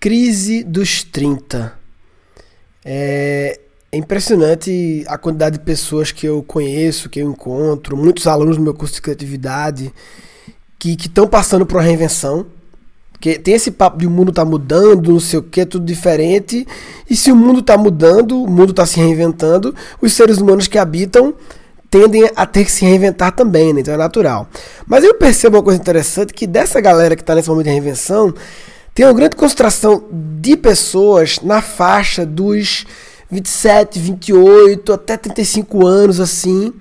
[0.00, 1.72] Crise dos 30.
[2.84, 3.58] É,
[3.90, 8.62] é impressionante a quantidade de pessoas que eu conheço, que eu encontro, muitos alunos do
[8.62, 9.92] meu curso de criatividade
[10.78, 12.46] que estão passando por uma reinvenção.
[13.20, 16.64] Que tem esse papo de o mundo tá mudando, não sei o que, tudo diferente.
[17.10, 20.78] E se o mundo tá mudando, o mundo tá se reinventando, os seres humanos que
[20.78, 21.34] habitam
[21.90, 23.80] tendem a ter que se reinventar também, né?
[23.80, 24.48] Então é natural.
[24.86, 28.32] Mas eu percebo uma coisa interessante que dessa galera que está nesse momento de reinvenção,
[28.98, 32.84] tem uma grande concentração de pessoas na faixa dos
[33.30, 36.74] 27, 28 até 35 anos assim.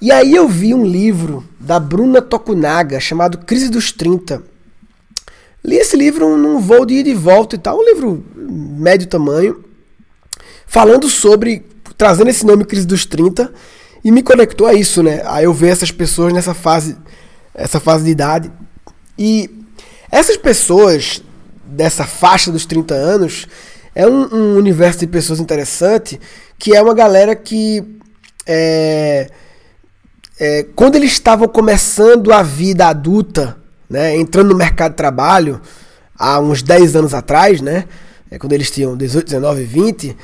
[0.00, 4.44] E aí eu vi um livro da Bruna Tokunaga chamado Crise dos 30.
[5.64, 9.64] Li esse livro num voo de ida e volta e tal, um livro médio tamanho,
[10.68, 11.66] falando sobre,
[11.98, 13.52] trazendo esse nome Crise dos 30
[14.04, 15.20] e me conectou a isso, né?
[15.24, 16.96] Aí eu ver essas pessoas nessa fase,
[17.52, 18.52] essa fase de idade.
[19.18, 19.50] E
[20.12, 21.25] essas pessoas
[21.66, 23.46] dessa faixa dos 30 anos
[23.94, 26.20] é um, um universo de pessoas interessante,
[26.58, 27.82] que é uma galera que
[28.46, 29.28] é,
[30.38, 33.56] é, quando eles estavam começando a vida adulta,
[33.88, 35.60] né, entrando no mercado de trabalho,
[36.18, 37.84] há uns 10 anos atrás, né,
[38.30, 40.16] é, quando eles tinham 18, 19, 20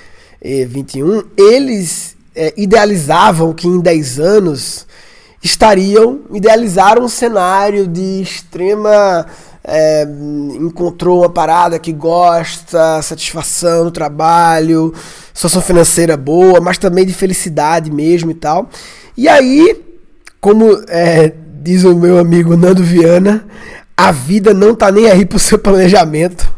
[0.42, 4.86] e 21, eles é, idealizavam que em 10 anos
[5.42, 9.26] estariam, idealizaram um cenário de extrema.
[9.64, 10.06] É,
[10.60, 14.92] encontrou uma parada que gosta, satisfação no trabalho,
[15.32, 18.68] situação financeira boa, mas também de felicidade mesmo e tal.
[19.16, 19.80] E aí,
[20.40, 23.46] como é, diz o meu amigo Nando Viana,
[23.96, 26.52] a vida não tá nem aí pro seu planejamento.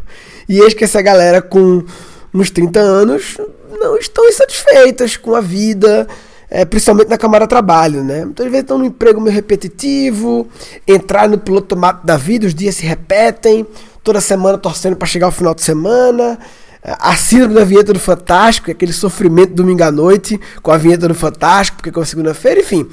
[0.48, 1.84] E eis que essa galera com
[2.32, 3.36] uns 30 anos
[3.78, 6.06] não estão insatisfeitas com a vida,
[6.50, 8.24] é, principalmente na Câmara Trabalho, né?
[8.24, 10.46] Muitas vezes estão num emprego meio repetitivo,
[10.86, 13.66] entrar no piloto automático da vida, os dias se repetem,
[14.02, 16.38] toda semana torcendo para chegar o final de semana.
[16.82, 21.14] A síndrome da vinheta do Fantástico, aquele sofrimento domingo à noite com a vinheta do
[21.14, 22.86] Fantástico, porque é segunda-feira, enfim.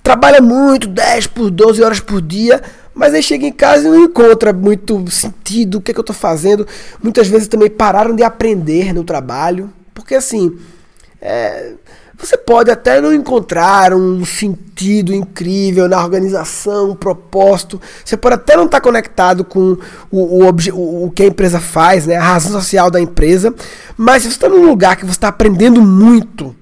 [0.00, 2.62] Trabalha muito, 10 por 12 horas por dia,
[2.94, 6.02] mas aí chega em casa e não encontra muito sentido, o que, é que eu
[6.02, 6.66] estou fazendo.
[7.02, 10.56] Muitas vezes também pararam de aprender no trabalho, porque assim,
[11.20, 11.72] é,
[12.22, 17.80] você pode até não encontrar um sentido incrível na organização, um propósito.
[18.04, 19.76] Você pode até não estar conectado com
[20.08, 23.52] o, o, o, o que a empresa faz, né, a razão social da empresa.
[23.96, 26.54] Mas se você está num lugar que você está aprendendo muito,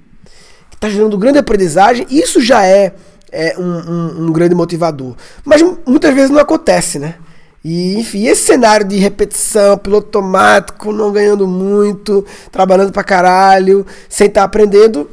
[0.70, 2.94] que está gerando grande aprendizagem, isso já é,
[3.30, 5.14] é um, um, um grande motivador.
[5.44, 7.16] Mas muitas vezes não acontece, né?
[7.62, 14.26] E, enfim, esse cenário de repetição, piloto automático, não ganhando muito, trabalhando pra caralho, sem
[14.26, 15.06] estar tá aprendendo,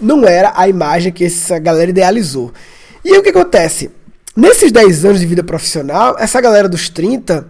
[0.00, 2.52] não era a imagem que essa galera idealizou.
[3.04, 3.90] E o que acontece?
[4.36, 7.46] Nesses 10 anos de vida profissional, essa galera dos 30,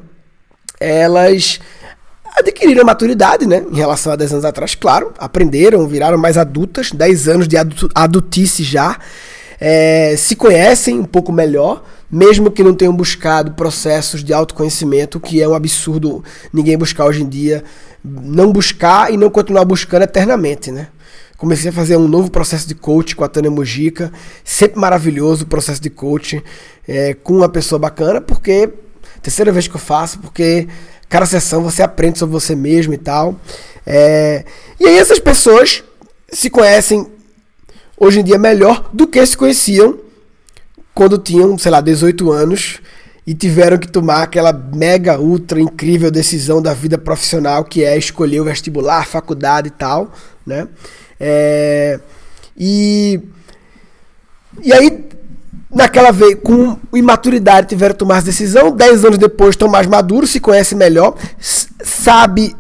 [0.79, 1.61] elas
[2.37, 3.65] adquiriram maturidade, né?
[3.71, 7.57] Em relação a 10 anos atrás, claro, aprenderam, viraram mais adultas, 10 anos de
[7.95, 8.99] adultice já,
[9.61, 15.43] é, se conhecem um pouco melhor, mesmo que não tenham buscado processos de autoconhecimento, que
[15.43, 17.63] é um absurdo ninguém buscar hoje em dia,
[18.03, 20.89] não buscar e não continuar buscando eternamente, né?
[21.41, 24.13] Comecei a fazer um novo processo de coach com a Tânia Mujica,
[24.45, 26.45] sempre maravilhoso o processo de coach
[26.87, 28.69] é, com uma pessoa bacana, porque
[29.23, 30.69] terceira vez que eu faço, porque
[31.09, 33.41] cada sessão você aprende sobre você mesmo e tal.
[33.87, 34.45] É,
[34.79, 35.83] e aí essas pessoas
[36.31, 37.07] se conhecem
[37.97, 39.99] hoje em dia melhor do que se conheciam
[40.95, 42.81] quando tinham, sei lá, 18 anos
[43.27, 48.41] e tiveram que tomar aquela mega, ultra incrível decisão da vida profissional que é escolher
[48.41, 50.13] o vestibular, faculdade e tal,
[50.45, 50.69] né?
[51.21, 52.01] É,
[52.57, 53.21] e,
[54.63, 55.05] e aí,
[55.71, 58.75] naquela vez, com imaturidade, tiveram que tomar essa decisão.
[58.75, 62.57] Dez anos depois, estão mais maduros, se conhecem melhor, sabe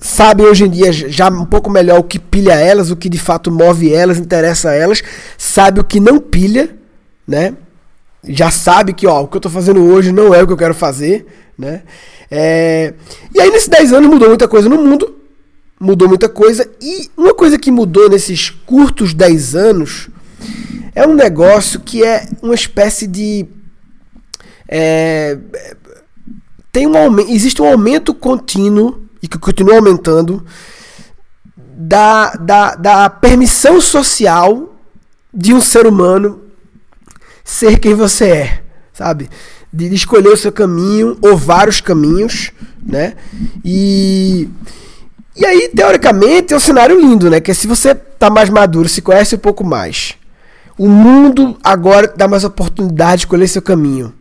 [0.00, 3.18] sabe hoje em dia já um pouco melhor o que pilha elas, o que de
[3.18, 5.02] fato move elas, interessa a elas,
[5.36, 6.70] sabe o que não pilha,
[7.26, 7.52] né?
[8.24, 10.56] já sabe que ó, o que eu estou fazendo hoje não é o que eu
[10.56, 11.26] quero fazer,
[11.56, 11.82] né?
[12.30, 12.94] É...
[13.34, 15.17] E aí nesses 10 anos mudou muita coisa no mundo,
[15.80, 20.08] mudou muita coisa, e uma coisa que mudou nesses curtos 10 anos
[20.94, 23.46] é um negócio que é uma espécie de.
[24.68, 25.38] É...
[26.72, 30.44] tem um existe um aumento contínuo e que continua aumentando
[31.56, 34.74] da, da, da permissão social
[35.32, 36.42] de um ser humano
[37.44, 39.30] ser quem você é, sabe?
[39.72, 42.50] De escolher o seu caminho ou vários caminhos,
[42.84, 43.14] né?
[43.64, 44.48] E
[45.38, 47.40] e aí, teoricamente, é um cenário lindo, né?
[47.40, 50.16] Que é se você tá mais maduro, se conhece um pouco mais,
[50.76, 54.12] o mundo agora dá mais oportunidade de escolher seu caminho.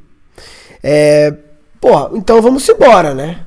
[0.84, 1.34] É,
[1.82, 3.40] pô, então vamos embora, né?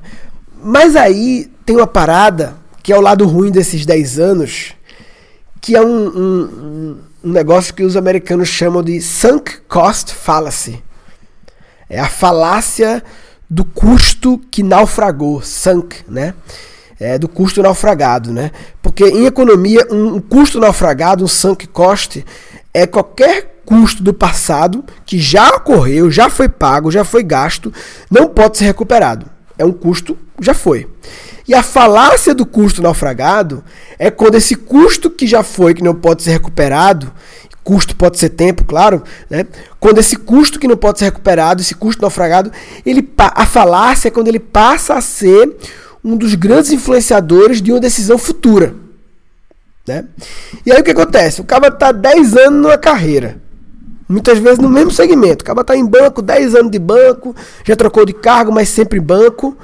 [0.63, 4.73] Mas aí tem uma parada que é o lado ruim desses 10 anos,
[5.61, 10.83] que é um, um, um negócio que os americanos chamam de sunk cost fallacy.
[11.89, 13.03] É a falácia
[13.49, 16.33] do custo que naufragou, sunk, né?
[17.01, 18.51] É, do custo naufragado, né?
[18.79, 22.23] Porque em economia, um, custo naufragado, um sunk cost,
[22.71, 27.73] é qualquer custo do passado que já ocorreu, já foi pago, já foi gasto,
[28.09, 29.25] não pode ser recuperado.
[29.57, 30.87] É um custo, já foi.
[31.47, 33.63] E a falácia do custo naufragado
[33.97, 37.11] é quando esse custo que já foi, que não pode ser recuperado,
[37.63, 39.45] custo pode ser tempo, claro, né?
[39.79, 42.51] Quando esse custo que não pode ser recuperado, esse custo naufragado,
[42.85, 45.57] ele a falácia é quando ele passa a ser
[46.03, 48.73] um dos grandes influenciadores de uma decisão futura.
[49.87, 50.05] Né?
[50.65, 51.41] E aí o que acontece?
[51.41, 53.41] O cara está 10 anos numa carreira.
[54.07, 55.43] Muitas vezes no mesmo segmento.
[55.43, 58.99] O cara está em banco, 10 anos de banco, já trocou de cargo, mas sempre
[58.99, 59.57] em banco.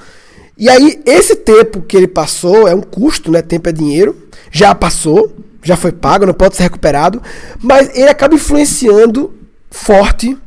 [0.57, 3.41] E aí, esse tempo que ele passou é um custo, né?
[3.41, 4.15] Tempo é dinheiro.
[4.49, 7.21] Já passou, já foi pago, não pode ser recuperado.
[7.61, 9.33] Mas ele acaba influenciando
[9.69, 10.37] forte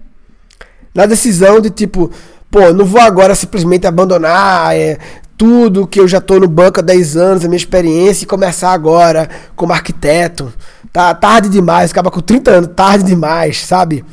[0.95, 2.11] na decisão de tipo,
[2.51, 4.99] pô, não vou agora simplesmente abandonar é,
[5.41, 8.73] tudo que eu já estou no banco há 10 anos, a minha experiência, e começar
[8.73, 9.27] agora
[9.57, 10.53] como arquiteto.
[10.93, 14.05] Tá tarde demais, acaba com 30 anos, tarde demais, sabe?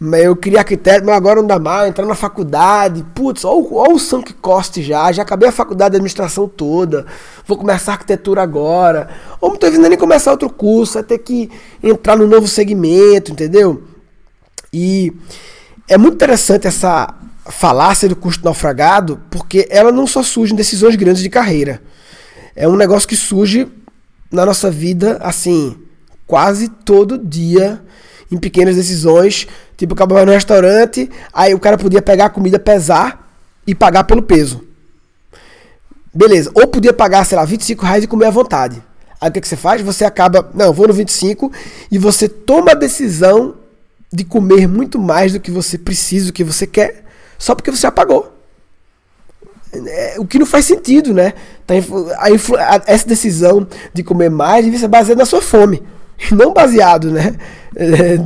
[0.00, 3.04] Eu queria arquiteto, mas agora não dá mais, entrar na faculdade.
[3.16, 7.04] Putz, olha o sunk cost já, já acabei a faculdade de administração toda.
[7.44, 9.08] Vou começar arquitetura agora.
[9.40, 11.50] Ou não tô vindo nem começar outro curso, vai ter que
[11.82, 13.82] entrar no novo segmento, entendeu?
[14.72, 15.12] E
[15.88, 17.12] é muito interessante essa
[17.50, 21.82] falácia do custo naufragado, porque ela não só surge em decisões grandes de carreira.
[22.54, 23.68] É um negócio que surge
[24.30, 25.76] na nossa vida, assim,
[26.26, 27.80] quase todo dia,
[28.30, 29.46] em pequenas decisões.
[29.76, 33.30] Tipo, acabava no restaurante, aí o cara podia pegar a comida, pesar
[33.66, 34.64] e pagar pelo peso.
[36.14, 36.50] Beleza.
[36.54, 38.82] Ou podia pagar, sei lá, 25 reais e comer à vontade.
[39.20, 39.82] Aí o que, que você faz?
[39.82, 41.52] Você acaba, não, vou no 25
[41.90, 43.54] e você toma a decisão
[44.12, 47.04] de comer muito mais do que você precisa, do que você quer,
[47.38, 48.32] só porque você apagou.
[49.72, 51.34] É, o que não faz sentido, né?
[51.66, 55.82] Tá, a, a, essa decisão de comer mais deve ser baseada na sua fome,
[56.32, 57.34] não baseado, né?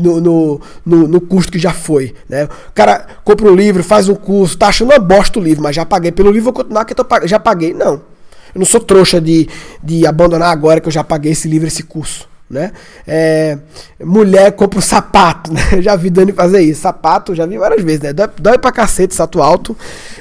[0.00, 2.14] No, no, no, no, custo que já foi.
[2.28, 2.44] Né?
[2.44, 5.74] O cara compra um livro, faz um curso, tá achando uma bosta o livro, mas
[5.74, 7.74] já paguei pelo livro, vou continuar que eu tô, já paguei.
[7.74, 7.94] Não.
[7.94, 9.48] Eu não sou trouxa de,
[9.82, 12.72] de abandonar agora que eu já paguei esse livro, esse curso né?
[13.06, 13.56] É,
[14.02, 15.60] mulher compra um sapato, né?
[15.80, 16.80] Já vi Dani fazer isso.
[16.80, 18.12] Sapato, já vi várias vezes, né?
[18.12, 19.76] Dói, dói pra cacete, salto alto,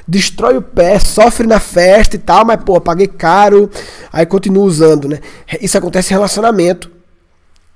[0.07, 3.69] destrói o pé, sofre na festa e tal, mas, pô, paguei caro,
[4.13, 5.19] aí continua usando, né?
[5.59, 6.91] Isso acontece em relacionamento.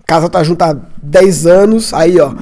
[0.06, 2.34] Casa tá junto há 10 anos, aí, ó,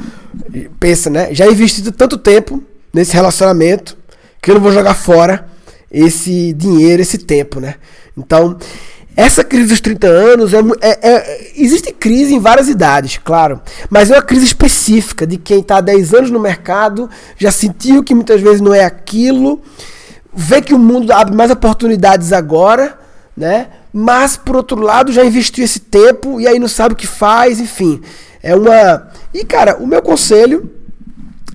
[0.79, 1.33] pensa, né?
[1.33, 2.61] Já investi tanto tempo
[2.93, 3.97] nesse relacionamento
[4.41, 5.47] que eu não vou jogar fora
[5.89, 7.75] esse dinheiro, esse tempo, né?
[8.17, 8.57] Então,
[9.15, 13.59] essa crise dos 30 anos é, é, é, existe crise em várias idades, claro,
[13.89, 18.03] mas é uma crise específica de quem está há 10 anos no mercado, já sentiu
[18.03, 19.61] que muitas vezes não é aquilo,
[20.33, 22.97] vê que o mundo abre mais oportunidades agora,
[23.35, 23.67] né?
[23.93, 27.59] Mas por outro lado já investiu esse tempo e aí não sabe o que faz,
[27.59, 28.01] enfim.
[28.41, 29.09] É uma.
[29.33, 30.71] E cara, o meu conselho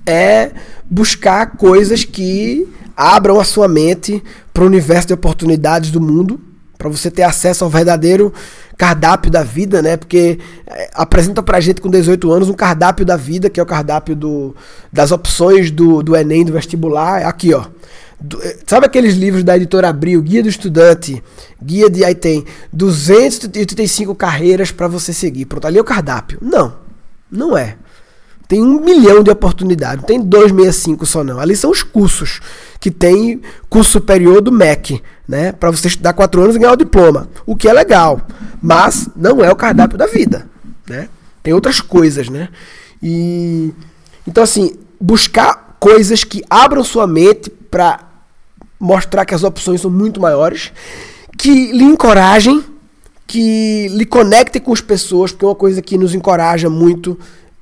[0.05, 0.51] é
[0.89, 4.23] buscar coisas que abram a sua mente
[4.53, 6.39] para o universo de oportunidades do mundo
[6.77, 8.33] para você ter acesso ao verdadeiro
[8.77, 9.97] cardápio da vida, né?
[9.97, 13.65] Porque é, apresenta pra gente com 18 anos um cardápio da vida, que é o
[13.65, 14.55] cardápio do,
[14.93, 17.25] das opções do, do Enem, do vestibular.
[17.25, 17.65] Aqui, ó.
[18.19, 21.23] Do, é, sabe aqueles livros da editora Abril, Guia do Estudante,
[21.61, 22.05] Guia de.
[22.05, 25.45] Aí tem 285 carreiras para você seguir.
[25.45, 26.37] Pronto, ali é o cardápio.
[26.41, 26.75] Não,
[27.31, 27.77] não é.
[28.47, 31.39] Tem um milhão de oportunidades, não tem 265 só não.
[31.39, 32.39] Ali são os cursos,
[32.79, 35.51] que tem curso superior do MEC, né?
[35.51, 37.29] Para você estudar quatro anos e ganhar o diploma.
[37.45, 38.21] O que é legal,
[38.61, 40.47] mas não é o cardápio da vida,
[40.87, 41.09] né?
[41.43, 42.47] Tem outras coisas, né?
[43.03, 43.73] E
[44.25, 47.99] então assim, buscar coisas que abram sua mente para
[48.79, 50.71] mostrar que as opções são muito maiores,
[51.37, 52.63] que lhe encorajem,
[53.25, 57.19] que lhe conectem com as pessoas, porque é uma coisa que nos encoraja muito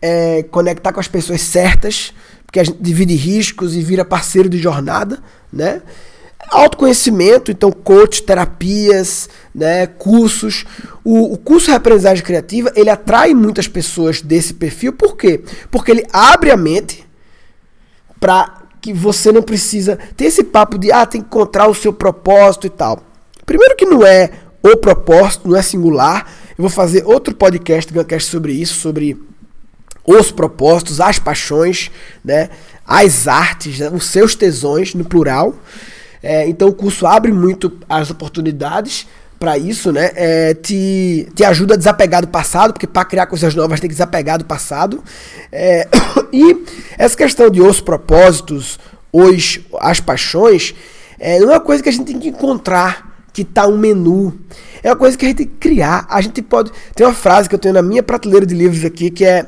[0.08, 2.14] é, conectar com as pessoas certas,
[2.46, 5.18] porque a gente divide riscos e vira parceiro de jornada,
[5.52, 5.82] né?
[6.52, 10.64] Autoconhecimento, então coach, terapias, né, cursos.
[11.04, 15.42] O, o curso de aprendizagem criativa, ele atrai muitas pessoas desse perfil, por quê?
[15.72, 17.04] Porque ele abre a mente
[18.20, 21.92] para que você não precisa ter esse papo de ah, tem que encontrar o seu
[21.92, 23.02] propósito e tal.
[23.44, 24.30] Primeiro que não é
[24.62, 26.32] o propósito, não é singular.
[26.52, 29.18] Eu vou fazer outro podcast, Guncast sobre isso, sobre
[30.06, 31.92] os propósitos, as paixões,
[32.24, 32.50] né,
[32.86, 35.56] as artes, né, os seus tesões, no plural.
[36.22, 39.08] É, então o curso abre muito as oportunidades
[39.40, 40.12] para isso, né?
[40.16, 43.94] É, te, te ajuda a desapegar do passado, porque para criar coisas novas tem que
[43.94, 45.04] desapegar do passado.
[45.52, 45.88] É,
[46.34, 46.64] e
[46.98, 48.80] essa questão de os propósitos,
[49.12, 50.74] os, as paixões,
[51.20, 54.34] é, não é uma coisa que a gente tem que encontrar que tá um menu.
[54.82, 56.06] É uma coisa que a gente tem que criar.
[56.10, 56.72] A gente pode.
[56.96, 59.46] Tem uma frase que eu tenho na minha prateleira de livros aqui que é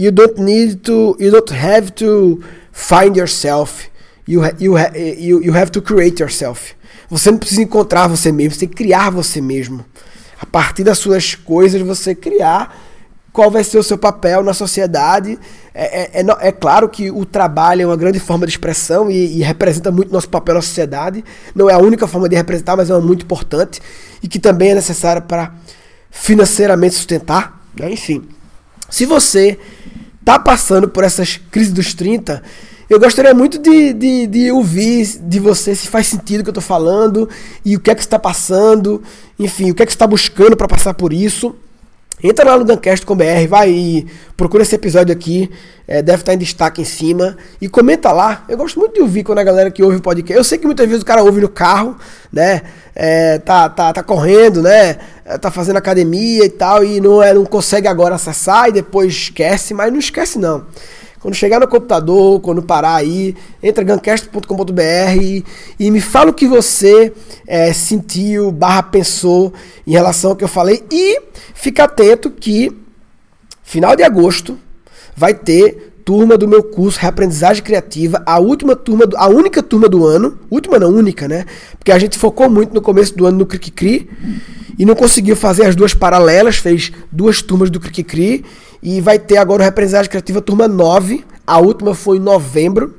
[0.00, 1.14] You don't need to.
[1.20, 2.42] You don't have to
[2.72, 3.90] find yourself.
[4.26, 6.74] You, you, you, you have to create yourself.
[7.10, 9.84] Você não precisa encontrar você mesmo, você tem que criar você mesmo.
[10.40, 12.74] A partir das suas coisas, você criar
[13.30, 15.38] qual vai ser o seu papel na sociedade.
[15.74, 19.38] É, é, é, é, claro que o trabalho é uma grande forma de expressão e,
[19.38, 21.22] e, representa muito nosso papel na sociedade.
[21.54, 23.82] Não é a única forma de representar, mas é uma muito importante
[24.22, 25.52] e que também é necessária para
[26.10, 27.60] financeiramente sustentar.
[27.78, 27.92] Né?
[27.92, 28.26] Enfim,
[28.88, 29.58] se você
[30.30, 32.40] está passando por essas crises dos 30,
[32.88, 36.52] eu gostaria muito de, de, de, ouvir de você se faz sentido o que eu
[36.52, 37.28] estou falando
[37.64, 39.02] e o que é que está passando,
[39.38, 41.54] enfim, o que é que está buscando para passar por isso.
[42.22, 45.50] Entra lá no Dancast.com.br, vai e procura esse episódio aqui,
[45.88, 48.44] é, deve estar em destaque em cima, e comenta lá.
[48.48, 50.36] Eu gosto muito de ouvir quando a galera que ouve o podcast.
[50.36, 51.96] Eu sei que muitas vezes o cara ouve no carro,
[52.32, 52.62] né?
[52.94, 54.98] É, tá, tá, tá correndo, né?
[55.24, 59.12] É, tá fazendo academia e tal, e não, é, não consegue agora acessar e depois
[59.12, 60.66] esquece, mas não esquece não.
[61.20, 64.82] Quando chegar no computador, quando parar aí, entra gancast.com.br
[65.20, 65.44] e,
[65.78, 67.12] e, me fala o que você
[67.46, 69.52] é, sentiu, barra pensou
[69.86, 70.82] em relação ao que eu falei.
[70.90, 71.20] E
[71.54, 72.74] fica atento que
[73.62, 74.58] final de agosto
[75.14, 79.88] vai ter turma do meu curso Reaprendizagem Criativa, a última turma, do, a única turma
[79.88, 81.44] do ano, última não, única, né?
[81.78, 84.10] Porque a gente focou muito no começo do ano no Cri Cri
[84.76, 88.44] e não conseguiu fazer as duas paralelas, fez duas turmas do Cri Cri
[88.82, 91.24] e vai ter agora o Reaprendizagem Criativa turma 9.
[91.46, 92.96] A última foi em novembro.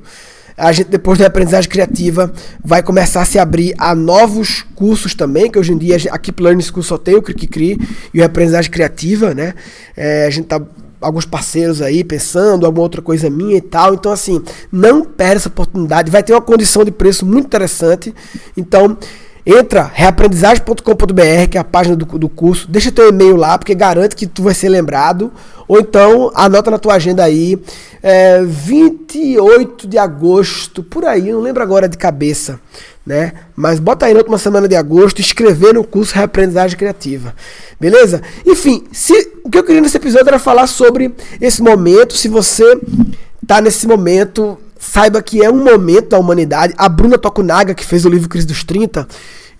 [0.56, 2.32] A gente, depois da aprendizagem criativa,
[2.64, 6.42] vai começar a se abrir a novos cursos também, que hoje em dia a Keep
[6.42, 7.78] Learning School só tem o Cri
[8.14, 9.52] e a aprendizagem criativa, né?
[9.94, 10.62] É, a gente tá
[11.02, 13.94] alguns parceiros aí pensando, alguma outra coisa minha e tal.
[13.94, 16.10] Então, assim, não perde essa oportunidade.
[16.10, 18.14] Vai ter uma condição de preço muito interessante.
[18.56, 18.96] Então,
[19.44, 22.70] Entra reaprendizagem.com.br, que é a página do, do curso.
[22.70, 25.32] Deixa teu e-mail lá, porque garante que tu vai ser lembrado.
[25.66, 27.58] Ou então, anota na tua agenda aí.
[28.00, 32.58] É, 28 de agosto, por aí, não lembro agora de cabeça,
[33.06, 33.32] né?
[33.54, 37.34] Mas bota aí na última semana de agosto, escrever no curso Reaprendizagem Criativa.
[37.80, 38.22] Beleza?
[38.46, 42.14] Enfim, se, o que eu queria nesse episódio era falar sobre esse momento.
[42.14, 42.78] Se você
[43.46, 46.74] tá nesse momento saiba que é um momento da humanidade.
[46.76, 49.06] A Bruna Tokunaga, que fez o livro Crise dos 30,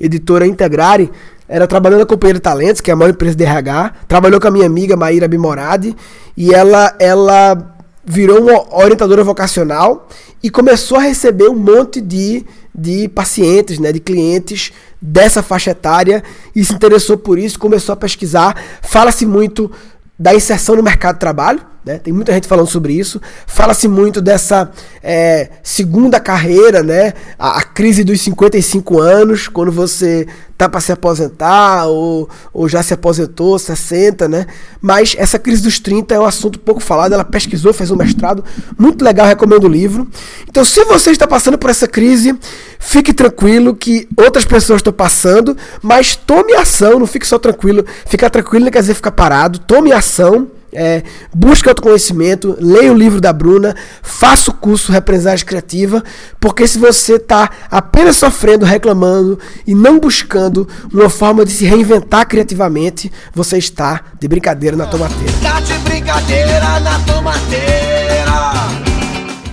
[0.01, 1.13] editora Integrare,
[1.49, 4.49] era trabalhando na Companhia de Talentos, que é a maior empresa de RH, trabalhou com
[4.49, 5.95] a minha amiga Maíra Bimoradi,
[6.37, 10.09] e ela, ela virou uma orientadora vocacional
[10.43, 16.25] e começou a receber um monte de, de pacientes, né, de clientes dessa faixa etária,
[16.55, 18.61] e se interessou por isso, começou a pesquisar.
[18.83, 19.71] Fala-se muito
[20.19, 21.99] da inserção no mercado de trabalho, né?
[21.99, 23.21] Tem muita gente falando sobre isso.
[23.47, 24.71] Fala-se muito dessa
[25.03, 27.13] é, segunda carreira, né?
[27.37, 32.85] A, a, crise dos 55 anos, quando você tá para se aposentar ou, ou já
[32.85, 34.47] se aposentou, 60, né?
[34.81, 37.15] Mas essa crise dos 30 é um assunto pouco falado.
[37.15, 38.45] Ela pesquisou, fez um mestrado.
[38.79, 40.09] Muito legal, recomendo o livro.
[40.49, 42.39] Então, se você está passando por essa crise,
[42.79, 47.85] fique tranquilo que outras pessoas estão passando, mas tome ação, não fique só tranquilo.
[48.07, 49.59] Ficar tranquilo não quer dizer ficar parado.
[49.59, 51.03] Tome ação é,
[51.35, 56.03] busque autoconhecimento, leia o livro da Bruna, faça o curso Represagem Criativa,
[56.41, 62.27] porque se você está apenas sofrendo, reclamando e não buscando uma forma de se reinventar
[62.27, 65.31] criativamente, você está de brincadeira na tomateira.
[65.31, 68.33] Está de brincadeira na tomateira.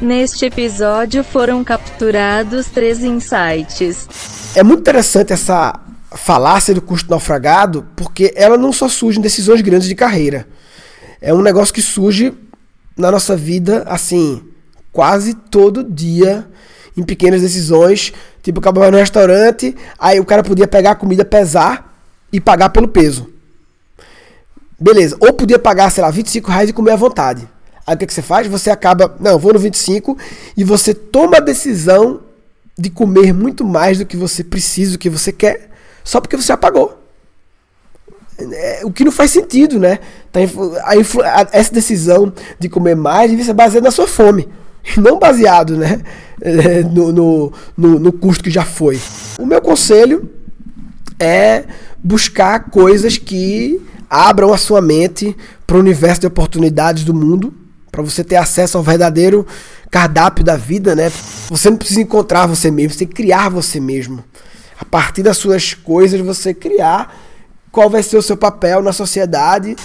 [0.01, 4.07] Neste episódio foram capturados três insights.
[4.55, 5.77] É muito interessante essa
[6.15, 10.47] falácia do custo naufragado, porque ela não só surge em decisões grandes de carreira
[11.21, 12.33] é um negócio que surge
[12.97, 14.43] na nossa vida, assim,
[14.91, 16.47] quase todo dia,
[16.95, 18.13] em pequenas decisões.
[18.41, 22.87] Tipo, acabava no restaurante, aí o cara podia pegar a comida, pesar e pagar pelo
[22.87, 23.29] peso.
[24.79, 25.17] Beleza.
[25.19, 27.47] Ou podia pagar, sei lá, 25 reais e comer à vontade.
[27.85, 28.47] Aí o que, que você faz?
[28.47, 30.17] Você acaba, não, vou no 25
[30.55, 32.21] e você toma a decisão
[32.77, 35.69] de comer muito mais do que você precisa, do que você quer,
[36.03, 36.98] só porque você apagou.
[38.53, 39.99] É, o que não faz sentido, né?
[40.31, 40.39] Tá,
[40.83, 44.47] a, a, essa decisão de comer mais deve ser baseada na sua fome,
[44.97, 46.01] não baseado né,
[46.41, 48.99] é, no, no, no, no custo que já foi.
[49.37, 50.29] O meu conselho
[51.19, 51.65] é
[52.03, 55.35] buscar coisas que abram a sua mente
[55.67, 57.53] para o universo de oportunidades do mundo,
[57.91, 59.45] para você ter acesso ao verdadeiro
[59.91, 61.11] cardápio da vida, né?
[61.49, 64.23] Você não precisa encontrar você mesmo, você tem que criar você mesmo.
[64.79, 67.13] A partir das suas coisas, você criar
[67.71, 69.75] qual vai ser o seu papel na sociedade